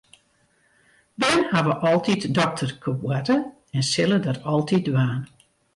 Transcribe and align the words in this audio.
Bern 1.23 1.43
hawwe 1.51 1.75
altyd 1.91 2.27
dokterkeboarte 2.39 3.37
en 3.79 3.83
sille 3.93 4.17
dat 4.29 4.45
altyd 4.57 4.83
dwaan. 4.91 5.21